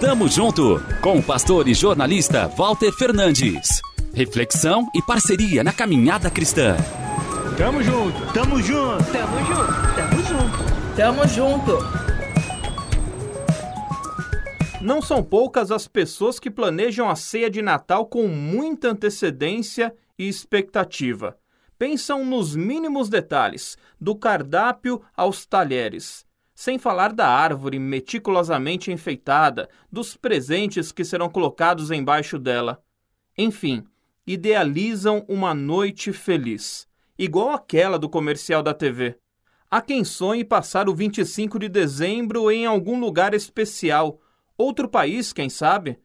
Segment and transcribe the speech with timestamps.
[0.00, 3.80] Tamo junto com o pastor e jornalista Walter Fernandes.
[4.12, 6.76] Reflexão e parceria na caminhada cristã.
[7.56, 12.02] Tamo junto, tamo junto, tamo junto, tamo junto, tamo junto.
[14.82, 20.28] Não são poucas as pessoas que planejam a ceia de Natal com muita antecedência e
[20.28, 21.36] expectativa.
[21.78, 26.26] Pensam nos mínimos detalhes, do cardápio aos talheres.
[26.54, 32.82] Sem falar da árvore meticulosamente enfeitada, dos presentes que serão colocados embaixo dela.
[33.36, 33.84] Enfim,
[34.26, 36.86] idealizam uma noite feliz,
[37.18, 39.18] igual aquela do comercial da TV.
[39.70, 44.20] Há quem sonhe passar o 25 de dezembro em algum lugar especial,
[44.56, 45.98] outro país, quem sabe?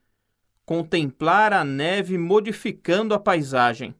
[0.66, 3.93] Contemplar a neve modificando a paisagem.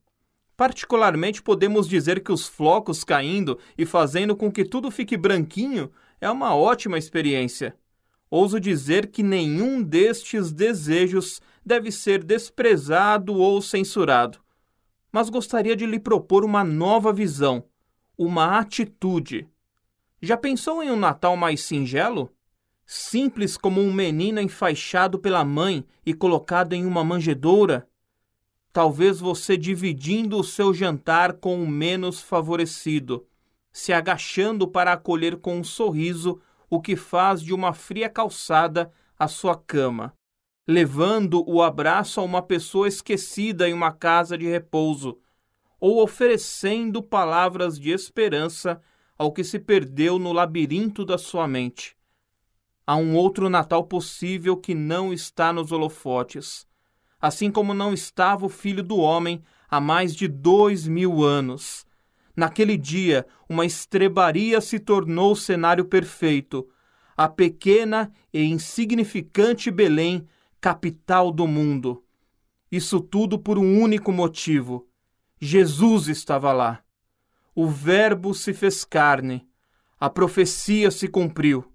[0.56, 6.30] Particularmente, podemos dizer que os flocos caindo e fazendo com que tudo fique branquinho é
[6.30, 7.76] uma ótima experiência.
[8.30, 14.40] Ouso dizer que nenhum destes desejos deve ser desprezado ou censurado.
[15.12, 17.64] Mas gostaria de lhe propor uma nova visão,
[18.18, 19.48] uma atitude.
[20.22, 22.34] Já pensou em um Natal mais singelo?
[22.86, 27.88] Simples como um menino enfaixado pela mãe e colocado em uma manjedoura?
[28.74, 33.26] Talvez você dividindo o seu jantar com o menos favorecido
[33.78, 39.28] se agachando para acolher com um sorriso o que faz de uma fria calçada a
[39.28, 40.16] sua cama,
[40.68, 45.20] levando o abraço a uma pessoa esquecida em uma casa de repouso,
[45.80, 48.82] ou oferecendo palavras de esperança
[49.16, 51.96] ao que se perdeu no labirinto da sua mente.
[52.86, 56.66] Há um outro Natal possível que não está nos holofotes,
[57.22, 61.86] assim como não estava o Filho do Homem há mais de dois mil anos
[62.38, 66.70] Naquele dia, uma estrebaria se tornou o cenário perfeito.
[67.18, 70.24] A pequena e insignificante Belém,
[70.62, 72.04] capital do mundo.
[72.72, 74.88] Isso tudo por um único motivo:
[75.42, 76.84] Jesus estava lá.
[77.56, 79.48] O Verbo se fez carne.
[80.00, 81.66] A profecia se cumpriu.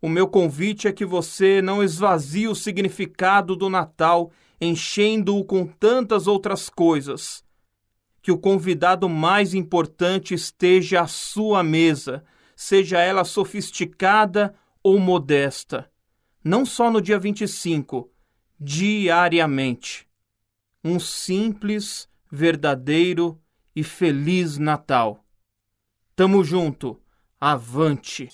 [0.00, 6.28] O meu convite é que você não esvazie o significado do Natal enchendo-o com tantas
[6.28, 7.42] outras coisas
[8.22, 15.90] que o convidado mais importante esteja à sua mesa, seja ela sofisticada ou modesta.
[16.44, 18.10] Não só no dia 25,
[18.58, 20.06] diariamente.
[20.84, 23.40] Um simples, verdadeiro
[23.74, 25.24] e feliz Natal.
[26.14, 27.00] Tamo junto.
[27.40, 28.28] Avante.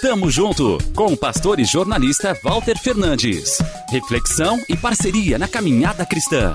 [0.00, 3.58] Tamo junto com o pastor e jornalista Walter Fernandes.
[3.90, 6.54] Reflexão e parceria na caminhada cristã.